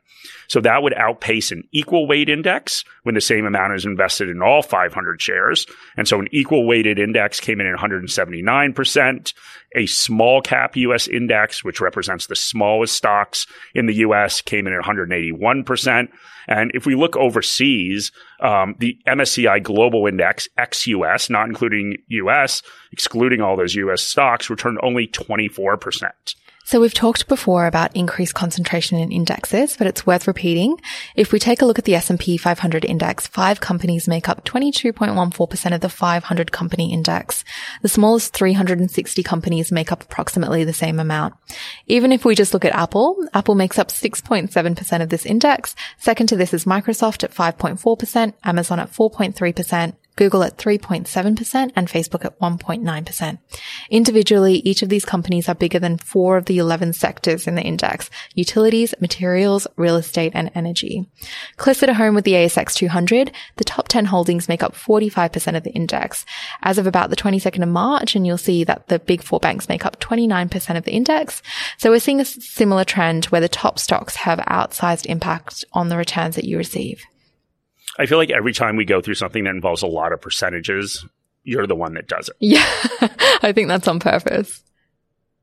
So 0.47 0.61
that 0.61 0.83
would 0.83 0.93
outpace 0.93 1.51
an 1.51 1.63
equal 1.71 2.07
weight 2.07 2.29
index 2.29 2.83
when 3.03 3.15
the 3.15 3.21
same 3.21 3.45
amount 3.45 3.73
is 3.73 3.85
invested 3.85 4.29
in 4.29 4.41
all 4.41 4.61
500 4.61 5.21
shares. 5.21 5.65
And 5.97 6.07
so 6.07 6.19
an 6.19 6.27
equal 6.31 6.65
weighted 6.65 6.99
index 6.99 7.39
came 7.39 7.59
in 7.59 7.67
at 7.67 7.77
179%. 7.77 9.33
A 9.75 9.85
small 9.87 10.41
cap 10.41 10.75
US 10.77 11.07
index, 11.07 11.63
which 11.63 11.81
represents 11.81 12.27
the 12.27 12.35
smallest 12.35 12.95
stocks 12.95 13.45
in 13.73 13.87
the 13.87 13.95
US, 13.95 14.41
came 14.41 14.67
in 14.67 14.73
at 14.73 14.83
181%. 14.83 16.09
And 16.47 16.71
if 16.73 16.85
we 16.85 16.95
look 16.95 17.15
overseas, 17.15 18.11
um, 18.39 18.75
the 18.79 18.97
MSCI 19.07 19.63
Global 19.63 20.05
Index, 20.07 20.47
ex 20.57 20.87
US, 20.87 21.29
not 21.29 21.47
including 21.47 21.97
US, 22.07 22.61
excluding 22.91 23.41
all 23.41 23.57
those 23.57 23.75
US 23.75 24.01
stocks, 24.01 24.49
returned 24.49 24.79
only 24.83 25.07
24%. 25.07 26.35
So 26.67 26.81
we've 26.81 26.95
talked 26.95 27.27
before 27.27 27.67
about 27.67 27.95
increased 27.95 28.33
concentration 28.33 28.97
in 28.97 29.11
indexes, 29.11 29.77
but 29.77 29.85
it's 29.85 30.07
worth 30.07 30.25
repeating. 30.25 30.81
If 31.15 31.31
we 31.31 31.37
take 31.37 31.61
a 31.61 31.65
look 31.67 31.77
at 31.77 31.85
the 31.85 31.93
S&P 31.93 32.37
500 32.37 32.83
index, 32.83 33.27
five 33.27 33.61
companies 33.61 34.07
make 34.07 34.27
up 34.27 34.43
22.14% 34.45 35.75
of 35.75 35.81
the 35.81 35.89
500 35.89 36.51
company 36.51 36.91
index. 36.91 37.43
The 37.83 37.87
smallest 37.87 38.33
360 38.33 39.21
companies 39.21 39.71
make 39.71 39.91
up 39.91 40.01
approximately 40.01 40.63
the 40.63 40.73
same 40.73 40.99
amount. 40.99 41.35
Even 41.85 42.11
if 42.11 42.25
we 42.25 42.33
just 42.33 42.51
look 42.51 42.65
at 42.65 42.73
Apple, 42.73 43.15
Apple 43.35 43.53
makes 43.53 43.77
up 43.77 43.89
6.7% 43.89 45.01
of 45.03 45.09
this 45.09 45.27
index. 45.27 45.75
Second 45.99 46.25
to 46.29 46.35
this 46.35 46.51
is 46.51 46.65
Microsoft 46.65 47.23
at 47.23 47.31
5.4%, 47.31 48.33
Amazon 48.43 48.79
at 48.79 48.91
4.3%, 48.91 49.93
Google 50.15 50.43
at 50.43 50.57
3.7% 50.57 51.71
and 51.75 51.87
Facebook 51.87 52.23
at 52.23 52.39
1.9%. 52.39 53.37
Individually, 53.89 54.55
each 54.65 54.81
of 54.81 54.89
these 54.89 55.05
companies 55.05 55.49
are 55.49 55.55
bigger 55.55 55.79
than 55.79 55.97
four 55.97 56.37
of 56.37 56.45
the 56.45 56.57
11 56.57 56.93
sectors 56.93 57.47
in 57.47 57.55
the 57.55 57.61
index, 57.61 58.09
utilities, 58.33 58.93
materials, 59.01 59.67
real 59.75 59.97
estate, 59.97 60.31
and 60.35 60.51
energy. 60.55 61.09
Closer 61.57 61.85
to 61.85 61.93
home 61.93 62.15
with 62.15 62.23
the 62.23 62.33
ASX 62.33 62.73
200, 62.73 63.31
the 63.57 63.63
top 63.63 63.87
10 63.87 64.05
holdings 64.05 64.47
make 64.47 64.63
up 64.63 64.73
45% 64.73 65.57
of 65.57 65.63
the 65.63 65.71
index. 65.71 66.25
As 66.61 66.77
of 66.77 66.87
about 66.87 67.09
the 67.09 67.15
22nd 67.15 67.63
of 67.63 67.69
March, 67.69 68.15
and 68.15 68.25
you'll 68.25 68.37
see 68.37 68.63
that 68.63 68.87
the 68.87 68.99
big 68.99 69.21
four 69.21 69.39
banks 69.39 69.69
make 69.69 69.85
up 69.85 69.99
29% 69.99 70.77
of 70.77 70.85
the 70.85 70.93
index. 70.93 71.41
So 71.77 71.89
we're 71.89 71.99
seeing 71.99 72.21
a 72.21 72.25
similar 72.25 72.85
trend 72.85 73.25
where 73.25 73.41
the 73.41 73.49
top 73.49 73.79
stocks 73.79 74.15
have 74.17 74.39
outsized 74.39 75.05
impact 75.07 75.65
on 75.73 75.89
the 75.89 75.97
returns 75.97 76.35
that 76.35 76.45
you 76.45 76.57
receive. 76.57 77.03
I 77.97 78.05
feel 78.05 78.17
like 78.17 78.31
every 78.31 78.53
time 78.53 78.75
we 78.75 78.85
go 78.85 79.01
through 79.01 79.15
something 79.15 79.43
that 79.45 79.51
involves 79.51 79.81
a 79.81 79.87
lot 79.87 80.11
of 80.11 80.21
percentages, 80.21 81.05
you're 81.43 81.67
the 81.67 81.75
one 81.75 81.93
that 81.93 82.07
does 82.07 82.29
it. 82.29 82.35
Yeah, 82.39 82.65
I 83.41 83.51
think 83.53 83.67
that's 83.67 83.87
on 83.87 83.99
purpose. 83.99 84.61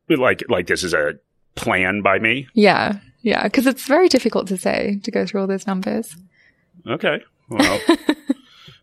Like, 0.09 0.43
like 0.49 0.67
this 0.67 0.83
is 0.85 0.95
a 0.95 1.15
plan 1.55 2.03
by 2.03 2.19
me. 2.19 2.49
Yeah. 2.55 2.99
Yeah, 3.23 3.45
because 3.45 3.67
it's 3.67 3.87
very 3.87 4.09
difficult 4.09 4.49
to 4.49 4.57
say 4.57 4.99
to 5.05 5.11
go 5.11 5.25
through 5.25 5.43
all 5.43 5.47
those 5.47 5.67
numbers. 5.67 6.17
Okay. 6.87 7.23
Well, 7.49 7.81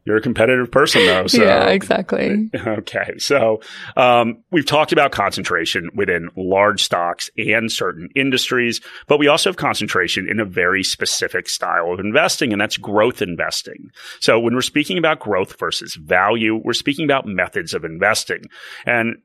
you're 0.06 0.18
a 0.18 0.22
competitive 0.22 0.72
person 0.72 1.06
though. 1.06 1.20
So. 1.30 1.44
Yeah, 1.44 1.68
exactly. 1.68 2.50
Okay. 2.80 3.18
So, 3.18 3.62
um, 3.96 4.44
we've 4.52 4.66
talked 4.66 4.92
about 4.92 5.12
concentration 5.12 5.90
within 5.94 6.30
large 6.36 6.84
stocks 6.84 7.30
and 7.38 7.72
certain 7.72 8.10
industries, 8.16 8.82
but 9.08 9.20
we 9.20 9.28
also 9.28 9.50
have 9.50 9.58
concentration 9.58 10.28
in 10.30 10.40
a 10.40 10.46
very 10.46 10.84
specific 10.84 11.50
style 11.50 11.94
of 11.94 12.00
investing, 12.00 12.52
and 12.52 12.62
that's 12.62 12.78
growth 12.78 13.22
investing. 13.22 13.92
So 14.20 14.40
when 14.40 14.56
we're 14.56 14.62
speaking 14.62 14.98
about 14.98 15.20
growth 15.20 15.60
versus 15.60 15.96
value, 15.96 16.56
we're 16.56 16.74
speaking 16.74 17.06
about 17.06 17.26
methods 17.26 17.74
of 17.74 17.84
investing. 17.84 18.46
And 18.86 19.18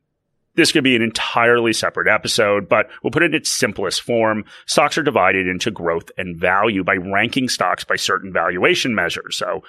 this 0.54 0.72
could 0.72 0.84
be 0.84 0.96
an 0.96 1.02
entirely 1.02 1.72
separate 1.72 2.08
episode, 2.08 2.68
but 2.68 2.88
we'll 3.02 3.10
put 3.10 3.22
it 3.22 3.26
in 3.26 3.34
its 3.34 3.50
simplest 3.50 4.02
form. 4.02 4.44
Stocks 4.66 4.96
are 4.98 5.02
divided 5.02 5.48
into 5.48 5.70
growth 5.70 6.10
and 6.16 6.36
value 6.36 6.84
by 6.84 6.94
ranking 6.94 7.48
stocks 7.48 7.84
by 7.84 7.96
certain 7.96 8.32
valuation 8.32 8.94
measures. 8.94 9.36
So 9.36 9.62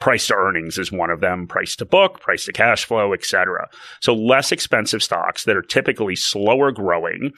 price 0.00 0.26
to 0.28 0.34
earnings 0.34 0.78
is 0.78 0.92
one 0.92 1.10
of 1.10 1.20
them, 1.20 1.46
price 1.46 1.76
to 1.76 1.84
book, 1.84 2.20
price 2.20 2.44
to 2.46 2.52
cash 2.52 2.84
flow, 2.84 3.12
etc. 3.12 3.68
So 4.00 4.14
less 4.14 4.52
expensive 4.52 5.02
stocks 5.02 5.44
that 5.44 5.56
are 5.56 5.62
typically 5.62 6.16
slower 6.16 6.72
growing, 6.72 7.32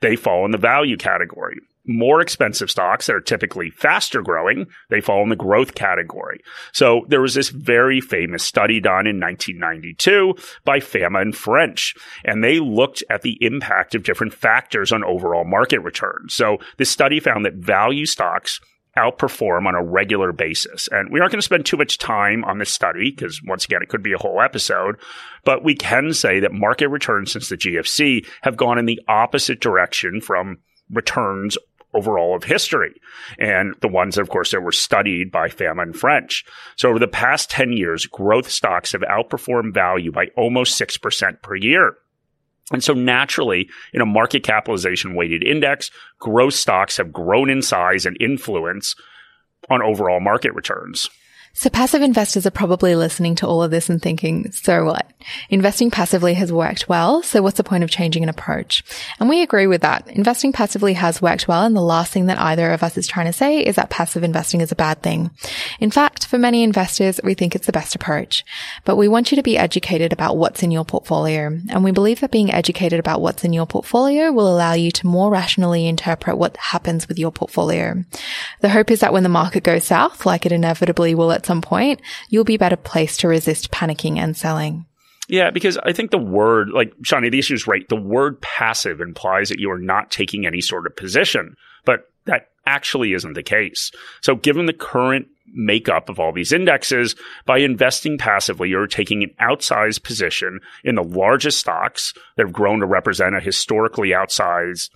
they 0.00 0.16
fall 0.16 0.44
in 0.44 0.50
the 0.50 0.58
value 0.58 0.96
category 0.96 1.58
more 1.86 2.20
expensive 2.20 2.70
stocks 2.70 3.06
that 3.06 3.16
are 3.16 3.20
typically 3.20 3.70
faster 3.70 4.22
growing, 4.22 4.66
they 4.88 5.00
fall 5.00 5.22
in 5.22 5.28
the 5.28 5.36
growth 5.36 5.74
category. 5.74 6.40
So 6.72 7.04
there 7.08 7.20
was 7.20 7.34
this 7.34 7.50
very 7.50 8.00
famous 8.00 8.42
study 8.42 8.80
done 8.80 9.06
in 9.06 9.20
1992 9.20 10.34
by 10.64 10.80
Fama 10.80 11.20
and 11.20 11.36
French, 11.36 11.94
and 12.24 12.42
they 12.42 12.58
looked 12.58 13.04
at 13.10 13.22
the 13.22 13.38
impact 13.40 13.94
of 13.94 14.02
different 14.02 14.32
factors 14.32 14.92
on 14.92 15.04
overall 15.04 15.44
market 15.44 15.80
returns. 15.80 16.34
So 16.34 16.58
this 16.78 16.90
study 16.90 17.20
found 17.20 17.44
that 17.44 17.54
value 17.54 18.06
stocks 18.06 18.60
outperform 18.96 19.66
on 19.66 19.74
a 19.74 19.82
regular 19.82 20.32
basis. 20.32 20.88
And 20.90 21.10
we 21.10 21.20
aren't 21.20 21.32
going 21.32 21.40
to 21.40 21.44
spend 21.44 21.66
too 21.66 21.76
much 21.76 21.98
time 21.98 22.44
on 22.44 22.58
this 22.58 22.72
study 22.72 23.10
because 23.10 23.40
once 23.44 23.64
again, 23.64 23.82
it 23.82 23.88
could 23.88 24.02
be 24.02 24.12
a 24.12 24.18
whole 24.18 24.40
episode, 24.40 24.96
but 25.44 25.64
we 25.64 25.74
can 25.74 26.12
say 26.12 26.40
that 26.40 26.52
market 26.52 26.88
returns 26.88 27.32
since 27.32 27.48
the 27.48 27.56
GFC 27.56 28.26
have 28.42 28.56
gone 28.56 28.78
in 28.78 28.86
the 28.86 29.00
opposite 29.08 29.60
direction 29.60 30.20
from 30.20 30.58
returns 30.90 31.58
overall 31.94 32.36
of 32.36 32.44
history. 32.44 32.92
And 33.38 33.74
the 33.80 33.88
ones, 33.88 34.18
of 34.18 34.28
course, 34.28 34.50
that 34.50 34.62
were 34.62 34.72
studied 34.72 35.30
by 35.30 35.48
Fama 35.48 35.82
and 35.82 35.96
French. 35.96 36.44
So 36.76 36.88
over 36.88 36.98
the 36.98 37.08
past 37.08 37.50
10 37.50 37.72
years, 37.72 38.06
growth 38.06 38.50
stocks 38.50 38.92
have 38.92 39.02
outperformed 39.02 39.74
value 39.74 40.10
by 40.12 40.26
almost 40.36 40.80
6% 40.80 41.42
per 41.42 41.54
year. 41.54 41.96
And 42.72 42.82
so 42.82 42.94
naturally, 42.94 43.68
in 43.92 44.00
a 44.00 44.06
market 44.06 44.42
capitalization 44.42 45.14
weighted 45.14 45.42
index, 45.42 45.90
growth 46.18 46.54
stocks 46.54 46.96
have 46.96 47.12
grown 47.12 47.50
in 47.50 47.62
size 47.62 48.06
and 48.06 48.16
influence 48.20 48.94
on 49.68 49.82
overall 49.82 50.20
market 50.20 50.54
returns. 50.54 51.08
So 51.56 51.70
passive 51.70 52.02
investors 52.02 52.46
are 52.46 52.50
probably 52.50 52.96
listening 52.96 53.36
to 53.36 53.46
all 53.46 53.62
of 53.62 53.70
this 53.70 53.88
and 53.88 54.02
thinking, 54.02 54.50
so 54.50 54.86
what? 54.86 55.08
Investing 55.48 55.88
passively 55.88 56.34
has 56.34 56.52
worked 56.52 56.88
well, 56.88 57.22
so 57.22 57.42
what's 57.42 57.56
the 57.56 57.64
point 57.64 57.84
of 57.84 57.90
changing 57.90 58.24
an 58.24 58.28
approach? 58.28 58.82
And 59.20 59.28
we 59.28 59.40
agree 59.40 59.68
with 59.68 59.82
that. 59.82 60.08
Investing 60.08 60.52
passively 60.52 60.94
has 60.94 61.22
worked 61.22 61.46
well, 61.46 61.64
and 61.64 61.76
the 61.76 61.80
last 61.80 62.12
thing 62.12 62.26
that 62.26 62.40
either 62.40 62.72
of 62.72 62.82
us 62.82 62.98
is 62.98 63.06
trying 63.06 63.26
to 63.26 63.32
say 63.32 63.60
is 63.60 63.76
that 63.76 63.88
passive 63.88 64.24
investing 64.24 64.62
is 64.62 64.72
a 64.72 64.76
bad 64.76 65.00
thing. 65.00 65.30
In 65.78 65.92
fact, 65.92 66.26
for 66.26 66.38
many 66.38 66.64
investors, 66.64 67.20
we 67.22 67.34
think 67.34 67.54
it's 67.54 67.66
the 67.66 67.72
best 67.72 67.94
approach. 67.94 68.44
But 68.84 68.96
we 68.96 69.06
want 69.06 69.30
you 69.30 69.36
to 69.36 69.42
be 69.42 69.56
educated 69.56 70.12
about 70.12 70.36
what's 70.36 70.64
in 70.64 70.72
your 70.72 70.84
portfolio, 70.84 71.56
and 71.70 71.84
we 71.84 71.92
believe 71.92 72.18
that 72.20 72.32
being 72.32 72.52
educated 72.52 72.98
about 72.98 73.20
what's 73.20 73.44
in 73.44 73.52
your 73.52 73.66
portfolio 73.66 74.32
will 74.32 74.52
allow 74.52 74.72
you 74.72 74.90
to 74.90 75.06
more 75.06 75.30
rationally 75.30 75.86
interpret 75.86 76.36
what 76.36 76.56
happens 76.56 77.06
with 77.06 77.18
your 77.18 77.30
portfolio. 77.30 78.04
The 78.60 78.70
hope 78.70 78.90
is 78.90 79.00
that 79.00 79.12
when 79.12 79.22
the 79.22 79.28
market 79.28 79.62
goes 79.62 79.84
south, 79.84 80.26
like 80.26 80.44
it 80.44 80.52
inevitably 80.52 81.14
will 81.14 81.30
at 81.30 81.43
some 81.44 81.62
point, 81.62 82.00
you'll 82.28 82.44
be 82.44 82.56
better 82.56 82.76
placed 82.76 83.20
to 83.20 83.28
resist 83.28 83.70
panicking 83.70 84.18
and 84.18 84.36
selling. 84.36 84.86
Yeah, 85.28 85.50
because 85.50 85.78
I 85.78 85.92
think 85.92 86.10
the 86.10 86.18
word, 86.18 86.68
like 86.70 86.94
Shani, 86.98 87.30
the 87.30 87.38
issue 87.38 87.54
is 87.54 87.66
right. 87.66 87.88
The 87.88 87.96
word 87.96 88.40
passive 88.42 89.00
implies 89.00 89.48
that 89.48 89.58
you 89.58 89.70
are 89.70 89.78
not 89.78 90.10
taking 90.10 90.46
any 90.46 90.60
sort 90.60 90.86
of 90.86 90.96
position, 90.96 91.56
but 91.84 92.10
that 92.26 92.50
actually 92.66 93.12
isn't 93.14 93.34
the 93.34 93.42
case. 93.42 93.90
So 94.20 94.34
given 94.36 94.66
the 94.66 94.72
current 94.72 95.28
makeup 95.52 96.08
of 96.08 96.18
all 96.18 96.32
these 96.32 96.52
indexes, 96.52 97.14
by 97.46 97.58
investing 97.58 98.18
passively, 98.18 98.68
you're 98.68 98.86
taking 98.86 99.22
an 99.22 99.34
outsized 99.40 100.02
position 100.02 100.60
in 100.82 100.94
the 100.94 101.02
largest 101.02 101.60
stocks 101.60 102.12
that 102.36 102.44
have 102.44 102.52
grown 102.52 102.80
to 102.80 102.86
represent 102.86 103.36
a 103.36 103.40
historically 103.40 104.10
outsized 104.10 104.90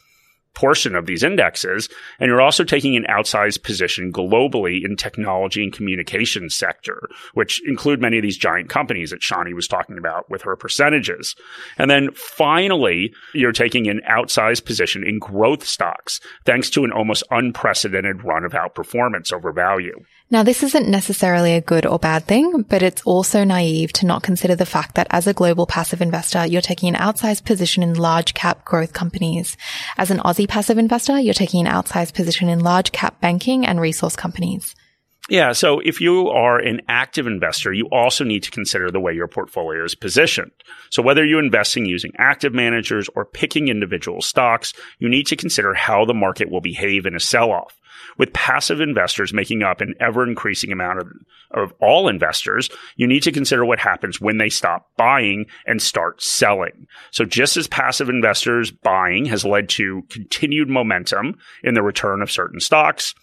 portion 0.54 0.94
of 0.94 1.06
these 1.06 1.22
indexes. 1.22 1.88
And 2.18 2.28
you're 2.28 2.40
also 2.40 2.64
taking 2.64 2.96
an 2.96 3.06
outsized 3.08 3.62
position 3.62 4.12
globally 4.12 4.84
in 4.84 4.96
technology 4.96 5.62
and 5.62 5.72
communications 5.72 6.56
sector, 6.56 7.08
which 7.34 7.60
include 7.66 8.00
many 8.00 8.18
of 8.18 8.22
these 8.22 8.36
giant 8.36 8.68
companies 8.68 9.10
that 9.10 9.20
Shani 9.20 9.54
was 9.54 9.68
talking 9.68 9.98
about 9.98 10.28
with 10.30 10.42
her 10.42 10.56
percentages. 10.56 11.34
And 11.76 11.90
then 11.90 12.10
finally, 12.12 13.12
you're 13.34 13.52
taking 13.52 13.88
an 13.88 14.00
outsized 14.08 14.64
position 14.64 15.06
in 15.06 15.18
growth 15.18 15.64
stocks, 15.64 16.20
thanks 16.44 16.70
to 16.70 16.84
an 16.84 16.92
almost 16.92 17.22
unprecedented 17.30 18.24
run 18.24 18.44
of 18.44 18.52
outperformance 18.52 19.32
over 19.32 19.52
value. 19.52 19.98
Now, 20.30 20.42
this 20.42 20.62
isn't 20.62 20.86
necessarily 20.86 21.54
a 21.54 21.62
good 21.62 21.86
or 21.86 21.98
bad 21.98 22.26
thing, 22.26 22.60
but 22.68 22.82
it's 22.82 23.00
also 23.04 23.44
naive 23.44 23.94
to 23.94 24.06
not 24.06 24.22
consider 24.22 24.54
the 24.54 24.66
fact 24.66 24.96
that 24.96 25.06
as 25.08 25.26
a 25.26 25.32
global 25.32 25.64
passive 25.64 26.02
investor, 26.02 26.44
you're 26.44 26.60
taking 26.60 26.94
an 26.94 27.00
outsized 27.00 27.46
position 27.46 27.82
in 27.82 27.94
large 27.94 28.34
cap 28.34 28.62
growth 28.66 28.92
companies. 28.92 29.56
As 29.96 30.10
an 30.10 30.18
Aussie 30.18 30.46
passive 30.46 30.76
investor, 30.76 31.18
you're 31.18 31.32
taking 31.32 31.66
an 31.66 31.72
outsized 31.72 32.12
position 32.12 32.50
in 32.50 32.60
large 32.60 32.92
cap 32.92 33.22
banking 33.22 33.64
and 33.64 33.80
resource 33.80 34.16
companies. 34.16 34.74
Yeah. 35.30 35.52
So 35.52 35.80
if 35.80 35.98
you 35.98 36.28
are 36.28 36.58
an 36.58 36.82
active 36.88 37.26
investor, 37.26 37.72
you 37.72 37.88
also 37.90 38.22
need 38.22 38.42
to 38.42 38.50
consider 38.50 38.90
the 38.90 39.00
way 39.00 39.14
your 39.14 39.28
portfolio 39.28 39.82
is 39.84 39.94
positioned. 39.94 40.52
So 40.90 41.02
whether 41.02 41.24
you're 41.24 41.42
investing 41.42 41.86
using 41.86 42.12
active 42.18 42.52
managers 42.52 43.08
or 43.14 43.24
picking 43.24 43.68
individual 43.68 44.20
stocks, 44.20 44.74
you 44.98 45.08
need 45.08 45.26
to 45.28 45.36
consider 45.36 45.72
how 45.72 46.04
the 46.04 46.14
market 46.14 46.50
will 46.50 46.60
behave 46.60 47.06
in 47.06 47.14
a 47.14 47.20
sell 47.20 47.50
off 47.50 47.77
with 48.18 48.32
passive 48.32 48.80
investors 48.80 49.32
making 49.32 49.62
up 49.62 49.80
an 49.80 49.94
ever 50.00 50.26
increasing 50.26 50.72
amount 50.72 51.00
of, 51.00 51.06
of 51.52 51.72
all 51.80 52.08
investors, 52.08 52.68
you 52.96 53.06
need 53.06 53.22
to 53.22 53.32
consider 53.32 53.64
what 53.64 53.78
happens 53.78 54.20
when 54.20 54.38
they 54.38 54.48
stop 54.48 54.90
buying 54.96 55.46
and 55.66 55.80
start 55.80 56.22
selling. 56.22 56.86
So 57.10 57.24
just 57.24 57.56
as 57.56 57.66
passive 57.66 58.08
investors 58.08 58.70
buying 58.70 59.24
has 59.26 59.44
led 59.44 59.68
to 59.70 60.02
continued 60.10 60.68
momentum 60.68 61.38
in 61.62 61.74
the 61.74 61.82
return 61.82 62.20
of 62.20 62.30
certain 62.30 62.60
stocks, 62.60 63.14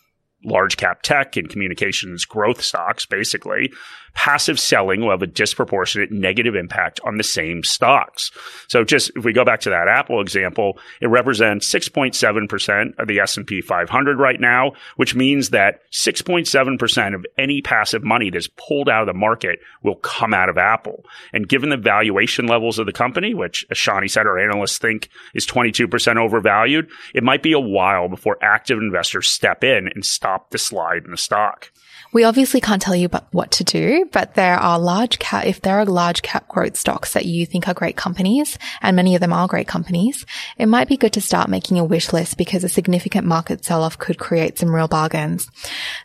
large 0.43 0.77
cap 0.77 1.01
tech 1.01 1.35
and 1.37 1.49
communications 1.49 2.25
growth 2.25 2.61
stocks, 2.61 3.05
basically, 3.05 3.71
passive 4.15 4.59
selling 4.59 5.01
will 5.01 5.11
have 5.11 5.21
a 5.21 5.27
disproportionate 5.27 6.11
negative 6.11 6.55
impact 6.55 6.99
on 7.05 7.17
the 7.17 7.23
same 7.23 7.63
stocks. 7.63 8.31
So 8.67 8.83
just 8.83 9.11
if 9.15 9.23
we 9.23 9.33
go 9.33 9.45
back 9.45 9.59
to 9.61 9.69
that 9.69 9.87
Apple 9.87 10.21
example, 10.21 10.79
it 11.01 11.07
represents 11.07 11.71
6.7% 11.71 12.97
of 12.97 13.07
the 13.07 13.19
S&P 13.19 13.61
500 13.61 14.17
right 14.17 14.39
now, 14.39 14.71
which 14.95 15.13
means 15.15 15.51
that 15.51 15.81
6.7% 15.91 17.13
of 17.13 17.25
any 17.37 17.61
passive 17.61 18.03
money 18.03 18.29
that's 18.29 18.47
pulled 18.47 18.89
out 18.89 19.01
of 19.01 19.07
the 19.07 19.13
market 19.13 19.59
will 19.83 19.97
come 19.97 20.33
out 20.33 20.49
of 20.49 20.57
Apple. 20.57 21.03
And 21.33 21.47
given 21.47 21.69
the 21.69 21.77
valuation 21.77 22.47
levels 22.47 22.79
of 22.79 22.85
the 22.85 22.93
company, 22.93 23.33
which 23.33 23.65
as 23.69 23.77
Shani 23.77 24.09
said, 24.09 24.27
our 24.27 24.39
analysts 24.39 24.77
think 24.77 25.09
is 25.33 25.45
22% 25.45 26.17
overvalued, 26.17 26.89
it 27.13 27.23
might 27.23 27.43
be 27.43 27.51
a 27.51 27.59
while 27.59 28.07
before 28.07 28.37
active 28.41 28.79
investors 28.79 29.29
step 29.29 29.63
in 29.63 29.89
and 29.93 30.05
stop 30.05 30.51
the 30.51 30.57
slide 30.57 31.03
in 31.03 31.11
the 31.11 31.17
stock. 31.17 31.71
We 32.15 32.23
obviously 32.23 32.61
can't 32.61 32.81
tell 32.81 32.95
you 32.95 33.09
what 33.31 33.51
to 33.51 33.65
do, 33.65 34.07
but 34.13 34.35
there 34.35 34.55
are 34.55 34.79
large 34.79 35.19
cap, 35.19 35.45
if 35.45 35.59
there 35.59 35.79
are 35.79 35.85
large 35.85 36.21
cap 36.21 36.47
growth 36.47 36.77
stocks 36.77 37.11
that 37.11 37.25
you 37.25 37.45
think 37.45 37.67
are 37.67 37.73
great 37.73 37.97
companies, 37.97 38.57
and 38.81 38.95
many 38.95 39.15
of 39.15 39.19
them 39.19 39.33
are 39.33 39.49
great 39.49 39.67
companies, 39.67 40.25
it 40.57 40.67
might 40.67 40.87
be 40.87 40.95
good 40.95 41.11
to 41.11 41.19
start 41.19 41.49
making 41.49 41.77
a 41.77 41.83
wish 41.83 42.13
list 42.13 42.37
because 42.37 42.63
a 42.63 42.69
significant 42.69 43.27
market 43.27 43.65
sell-off 43.65 43.99
could 43.99 44.17
create 44.17 44.57
some 44.57 44.73
real 44.73 44.87
bargains. 44.87 45.49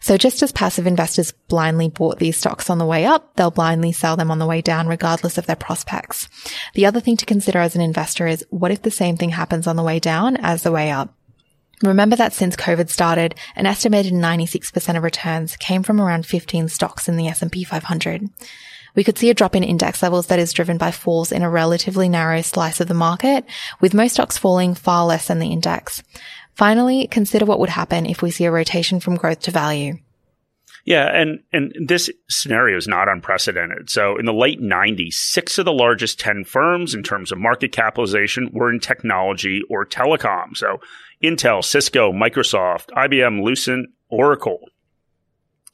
So 0.01 0.17
just 0.17 0.43
as 0.43 0.51
passive 0.51 0.89
investors 0.89 1.31
blindly 1.47 1.89
bought 1.89 2.19
these 2.19 2.37
stocks 2.37 2.71
on 2.71 2.79
the 2.79 2.85
way 2.85 3.07
up, 3.07 3.37
they'll 3.37 3.53
blindly 3.53 3.93
sell 3.93 4.17
them 4.17 4.33
on 4.33 4.41
the 4.41 4.47
way 4.47 4.63
down 4.63 4.89
regardless 4.89 5.39
of 5.39 5.47
their 5.47 5.55
prospects. 5.55 6.29
The 6.75 6.87
other 6.87 6.99
thing 6.99 7.19
to 7.19 7.25
consider 7.25 7.61
as 7.61 7.77
an 7.77 7.83
investor 7.83 8.27
is 8.27 8.45
what 8.51 8.73
if 8.73 8.83
the 8.83 8.91
same 8.91 9.17
thing 9.17 9.31
happens 9.31 9.69
on 9.69 9.77
the 9.77 9.85
way 9.85 10.01
down 10.01 10.37
as 10.39 10.65
the 10.65 10.73
way 10.73 10.91
up? 10.91 11.15
Remember 11.83 12.15
that 12.17 12.35
since 12.35 12.57
COVID 12.57 12.91
started, 12.91 13.35
an 13.57 13.65
estimated 13.65 14.13
96% 14.13 14.97
of 14.97 15.03
returns 15.03 15.57
came 15.57 15.83
from 15.83 16.01
around 16.01 16.27
15 16.27 16.69
stocks 16.69 17.09
in 17.09 17.17
the 17.17 17.29
S&P 17.29 17.65
500. 17.65 18.29
We 18.95 19.05
could 19.05 19.17
see 19.17 19.31
a 19.31 19.35
drop 19.35 19.57
in 19.57 19.63
index 19.63 20.03
levels 20.03 20.27
that 20.27 20.39
is 20.39 20.53
driven 20.53 20.77
by 20.77 20.91
falls 20.91 21.33
in 21.33 21.43
a 21.43 21.49
relatively 21.49 22.09
narrow 22.09 22.43
slice 22.43 22.81
of 22.81 22.89
the 22.89 22.95
market, 22.95 23.47
with 23.81 23.95
most 23.95 24.15
stocks 24.15 24.37
falling 24.37 24.75
far 24.75 25.07
less 25.07 25.29
than 25.29 25.39
the 25.39 25.53
index. 25.53 26.03
Finally, 26.55 27.07
consider 27.07 27.47
what 27.47 27.61
would 27.61 27.71
happen 27.71 28.05
if 28.05 28.21
we 28.21 28.31
see 28.31 28.45
a 28.45 28.51
rotation 28.51 29.01
from 29.01 29.17
growth 29.17 29.41
to 29.41 29.51
value. 29.51 29.97
Yeah, 30.85 31.07
and 31.07 31.41
and 31.53 31.75
this 31.79 32.11
scenario 32.29 32.77
is 32.77 32.89
not 32.89 33.09
unprecedented. 33.09 33.91
So 33.91 34.17
in 34.17 34.25
the 34.25 34.33
late 34.33 34.61
90s, 34.61 35.13
six 35.13 35.59
of 35.59 35.65
the 35.65 35.73
largest 35.73 36.19
10 36.19 36.45
firms 36.45 36.95
in 36.95 37.03
terms 37.03 37.31
of 37.31 37.39
market 37.39 37.73
capitalization 37.73 38.51
were 38.53 38.73
in 38.73 38.81
technology 38.81 39.63
or 39.69 39.85
telecom. 39.85 40.57
So 40.57 40.81
Intel, 41.23 41.63
Cisco, 41.63 42.13
Microsoft, 42.13 42.89
IBM, 42.91 43.45
Lucent, 43.45 43.91
Oracle. 44.09 44.61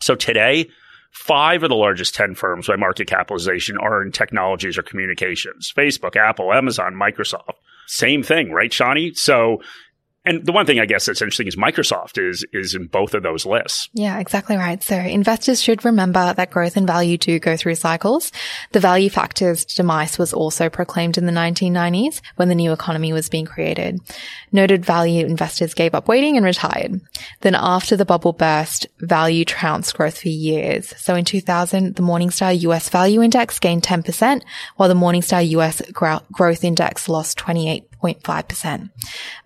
So 0.00 0.14
today, 0.14 0.68
five 1.12 1.62
of 1.62 1.68
the 1.68 1.76
largest 1.76 2.14
10 2.14 2.34
firms 2.34 2.66
by 2.66 2.76
market 2.76 3.06
capitalization 3.06 3.78
are 3.78 4.02
in 4.02 4.12
technologies 4.12 4.76
or 4.76 4.82
communications. 4.82 5.72
Facebook, 5.74 6.16
Apple, 6.16 6.52
Amazon, 6.52 6.94
Microsoft. 6.94 7.54
Same 7.86 8.22
thing, 8.22 8.50
right, 8.50 8.70
Shani? 8.70 9.16
So 9.16 9.62
and 10.26 10.44
the 10.44 10.52
one 10.52 10.66
thing 10.66 10.80
I 10.80 10.86
guess 10.86 11.06
that's 11.06 11.22
interesting 11.22 11.46
is 11.46 11.56
Microsoft 11.56 12.18
is 12.18 12.44
is 12.52 12.74
in 12.74 12.86
both 12.86 13.14
of 13.14 13.22
those 13.22 13.46
lists. 13.46 13.88
Yeah, 13.92 14.18
exactly 14.18 14.56
right. 14.56 14.82
So 14.82 14.96
investors 14.96 15.62
should 15.62 15.84
remember 15.84 16.34
that 16.34 16.50
growth 16.50 16.76
and 16.76 16.86
value 16.86 17.16
do 17.16 17.38
go 17.38 17.56
through 17.56 17.76
cycles. 17.76 18.32
The 18.72 18.80
value 18.80 19.08
factor's 19.08 19.64
demise 19.64 20.18
was 20.18 20.32
also 20.32 20.68
proclaimed 20.68 21.16
in 21.16 21.26
the 21.26 21.32
1990s 21.32 22.20
when 22.34 22.48
the 22.48 22.54
new 22.54 22.72
economy 22.72 23.12
was 23.12 23.28
being 23.28 23.46
created. 23.46 24.00
Noted 24.50 24.84
value 24.84 25.24
investors 25.24 25.74
gave 25.74 25.94
up 25.94 26.08
waiting 26.08 26.36
and 26.36 26.44
retired. 26.44 27.00
Then 27.42 27.54
after 27.54 27.96
the 27.96 28.04
bubble 28.04 28.32
burst, 28.32 28.86
value 28.98 29.44
trounced 29.44 29.96
growth 29.96 30.18
for 30.18 30.28
years. 30.28 30.92
So 30.96 31.14
in 31.14 31.24
2000, 31.24 31.94
the 31.94 32.02
Morningstar 32.02 32.58
US 32.62 32.88
Value 32.88 33.22
Index 33.22 33.60
gained 33.60 33.84
10%, 33.84 34.42
while 34.76 34.88
the 34.88 34.94
Morningstar 34.94 35.48
US 35.50 35.82
Growth 35.92 36.64
Index 36.64 37.08
lost 37.08 37.38
28 37.38 37.84
0.5%. 38.14 38.90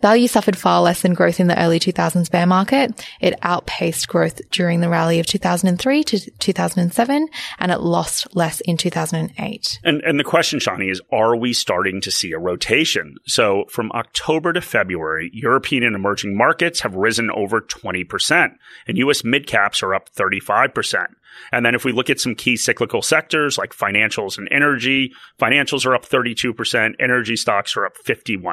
Value 0.00 0.28
suffered 0.28 0.56
far 0.56 0.82
less 0.82 1.02
than 1.02 1.14
growth 1.14 1.40
in 1.40 1.46
the 1.46 1.60
early 1.60 1.78
2000s 1.78 2.30
bear 2.30 2.46
market. 2.46 3.06
It 3.20 3.38
outpaced 3.42 4.08
growth 4.08 4.40
during 4.50 4.80
the 4.80 4.88
rally 4.88 5.20
of 5.20 5.26
2003 5.26 6.04
to 6.04 6.30
2007, 6.30 7.28
and 7.58 7.72
it 7.72 7.80
lost 7.80 8.34
less 8.34 8.60
in 8.60 8.76
2008. 8.76 9.78
And, 9.84 10.00
and 10.02 10.18
the 10.18 10.24
question, 10.24 10.58
Shani, 10.58 10.90
is 10.90 11.00
are 11.12 11.36
we 11.36 11.52
starting 11.52 12.00
to 12.02 12.10
see 12.10 12.32
a 12.32 12.38
rotation? 12.38 13.16
So 13.26 13.64
from 13.68 13.90
October 13.92 14.52
to 14.52 14.60
February, 14.60 15.30
European 15.32 15.82
and 15.82 15.94
emerging 15.94 16.36
markets 16.36 16.80
have 16.80 16.94
risen 16.94 17.30
over 17.30 17.60
20%, 17.60 18.52
and 18.86 18.98
US 18.98 19.24
mid 19.24 19.46
caps 19.46 19.82
are 19.82 19.94
up 19.94 20.10
35%. 20.14 21.06
And 21.52 21.64
then 21.64 21.74
if 21.74 21.84
we 21.84 21.92
look 21.92 22.10
at 22.10 22.20
some 22.20 22.34
key 22.34 22.56
cyclical 22.56 23.02
sectors 23.02 23.58
like 23.58 23.72
financials 23.72 24.38
and 24.38 24.48
energy, 24.50 25.12
financials 25.38 25.86
are 25.86 25.94
up 25.94 26.06
32%, 26.06 26.94
energy 26.98 27.36
stocks 27.36 27.76
are 27.76 27.86
up 27.86 27.96
51%. 28.06 28.49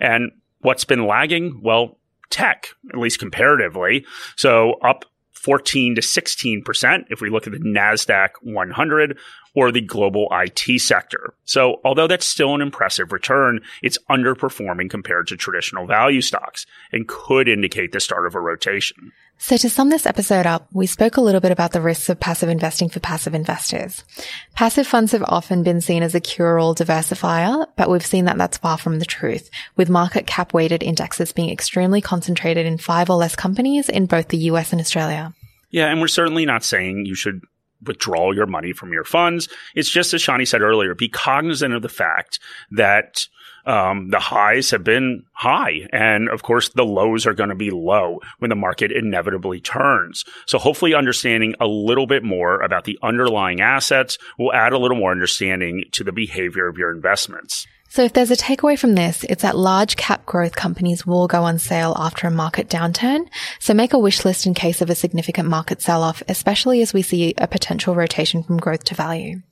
And 0.00 0.32
what's 0.60 0.84
been 0.84 1.06
lagging? 1.06 1.60
Well, 1.62 1.98
tech, 2.30 2.68
at 2.92 2.98
least 2.98 3.18
comparatively. 3.18 4.04
So 4.36 4.74
up 4.74 5.04
14 5.32 5.96
to 5.96 6.00
16% 6.00 7.04
if 7.10 7.20
we 7.20 7.28
look 7.28 7.46
at 7.46 7.52
the 7.52 7.58
NASDAQ 7.58 8.30
100 8.42 9.18
or 9.54 9.70
the 9.70 9.80
global 9.80 10.28
IT 10.32 10.80
sector. 10.80 11.34
So 11.44 11.80
although 11.84 12.06
that's 12.06 12.26
still 12.26 12.54
an 12.54 12.60
impressive 12.60 13.12
return, 13.12 13.60
it's 13.82 13.98
underperforming 14.10 14.90
compared 14.90 15.28
to 15.28 15.36
traditional 15.36 15.86
value 15.86 16.20
stocks 16.20 16.66
and 16.92 17.08
could 17.08 17.48
indicate 17.48 17.92
the 17.92 18.00
start 18.00 18.26
of 18.26 18.34
a 18.34 18.40
rotation. 18.40 19.12
So 19.38 19.56
to 19.56 19.68
sum 19.68 19.90
this 19.90 20.06
episode 20.06 20.46
up, 20.46 20.68
we 20.72 20.86
spoke 20.86 21.16
a 21.16 21.20
little 21.20 21.40
bit 21.40 21.50
about 21.50 21.72
the 21.72 21.80
risks 21.80 22.08
of 22.08 22.20
passive 22.20 22.48
investing 22.48 22.88
for 22.88 23.00
passive 23.00 23.34
investors. 23.34 24.04
Passive 24.54 24.86
funds 24.86 25.12
have 25.12 25.24
often 25.26 25.62
been 25.62 25.80
seen 25.80 26.02
as 26.02 26.14
a 26.14 26.20
cure-all 26.20 26.74
diversifier, 26.74 27.66
but 27.76 27.90
we've 27.90 28.06
seen 28.06 28.26
that 28.26 28.38
that's 28.38 28.58
far 28.58 28.78
from 28.78 29.00
the 29.00 29.04
truth, 29.04 29.50
with 29.76 29.90
market 29.90 30.26
cap 30.26 30.54
weighted 30.54 30.82
indexes 30.82 31.32
being 31.32 31.50
extremely 31.50 32.00
concentrated 32.00 32.64
in 32.64 32.78
five 32.78 33.10
or 33.10 33.16
less 33.16 33.34
companies 33.34 33.88
in 33.88 34.06
both 34.06 34.28
the 34.28 34.38
US 34.38 34.72
and 34.72 34.80
Australia. 34.80 35.34
Yeah, 35.70 35.86
and 35.86 36.00
we're 36.00 36.08
certainly 36.08 36.46
not 36.46 36.62
saying 36.62 37.04
you 37.04 37.16
should 37.16 37.42
withdraw 37.86 38.32
your 38.32 38.46
money 38.46 38.72
from 38.72 38.92
your 38.92 39.04
funds. 39.04 39.48
It's 39.74 39.90
just 39.90 40.14
as 40.14 40.22
Shani 40.22 40.46
said 40.46 40.62
earlier, 40.62 40.94
be 40.94 41.08
cognizant 41.08 41.74
of 41.74 41.82
the 41.82 41.88
fact 41.88 42.40
that 42.70 43.26
um, 43.66 44.10
the 44.10 44.20
highs 44.20 44.70
have 44.70 44.84
been 44.84 45.24
high. 45.32 45.88
And 45.92 46.28
of 46.28 46.42
course, 46.42 46.68
the 46.70 46.84
lows 46.84 47.26
are 47.26 47.34
going 47.34 47.48
to 47.48 47.54
be 47.54 47.70
low 47.70 48.20
when 48.38 48.50
the 48.50 48.54
market 48.56 48.92
inevitably 48.92 49.60
turns. 49.60 50.24
So 50.46 50.58
hopefully 50.58 50.94
understanding 50.94 51.54
a 51.60 51.66
little 51.66 52.06
bit 52.06 52.22
more 52.22 52.60
about 52.60 52.84
the 52.84 52.98
underlying 53.02 53.60
assets 53.60 54.18
will 54.38 54.52
add 54.52 54.72
a 54.72 54.78
little 54.78 54.98
more 54.98 55.12
understanding 55.12 55.84
to 55.92 56.04
the 56.04 56.12
behavior 56.12 56.68
of 56.68 56.76
your 56.76 56.90
investments. 56.90 57.66
So 57.94 58.02
if 58.02 58.12
there's 58.12 58.32
a 58.32 58.36
takeaway 58.36 58.76
from 58.76 58.96
this, 58.96 59.22
it's 59.22 59.42
that 59.42 59.56
large 59.56 59.94
cap 59.94 60.26
growth 60.26 60.56
companies 60.56 61.06
will 61.06 61.28
go 61.28 61.44
on 61.44 61.60
sale 61.60 61.94
after 61.96 62.26
a 62.26 62.30
market 62.32 62.68
downturn. 62.68 63.28
So 63.60 63.72
make 63.72 63.92
a 63.92 64.00
wish 64.00 64.24
list 64.24 64.46
in 64.46 64.54
case 64.54 64.82
of 64.82 64.90
a 64.90 64.96
significant 64.96 65.48
market 65.48 65.80
sell 65.80 66.02
off, 66.02 66.20
especially 66.28 66.82
as 66.82 66.92
we 66.92 67.02
see 67.02 67.34
a 67.38 67.46
potential 67.46 67.94
rotation 67.94 68.42
from 68.42 68.56
growth 68.56 68.82
to 68.86 68.96
value. 68.96 69.42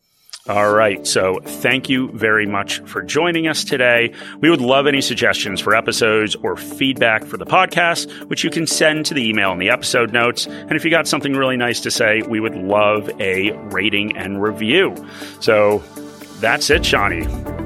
All 0.49 0.73
right. 0.73 1.07
So 1.07 1.39
thank 1.45 1.89
you 1.89 2.11
very 2.15 2.47
much 2.47 2.81
for 2.81 3.01
joining 3.01 3.47
us 3.47 3.63
today. 3.63 4.13
We 4.41 4.51
would 4.51 4.61
love 4.61 4.89
any 4.89 5.03
suggestions 5.03 5.61
for 5.61 5.77
episodes 5.77 6.35
or 6.35 6.57
feedback 6.57 7.25
for 7.25 7.37
the 7.37 7.47
podcast, 7.47 8.25
which 8.25 8.43
you 8.43 8.51
can 8.51 8.67
send 8.67 9.07
to 9.07 9.15
the 9.15 9.25
email 9.25 9.53
in 9.53 9.61
the 9.61 9.71
episode 9.71 10.13
notes. 10.13 10.47
And 10.47 10.73
if 10.73 10.85
you 10.85 10.91
got 10.91 11.07
something 11.07 11.35
really 11.35 11.57
nice 11.57 11.79
to 11.83 11.93
say, 11.93 12.23
we 12.23 12.41
would 12.41 12.57
love 12.57 13.09
a 13.21 13.53
rating 13.69 14.17
and 14.17 14.43
review. 14.43 14.97
So 15.39 15.79
that's 16.41 16.71
it, 16.71 16.83
Shani. 16.83 17.62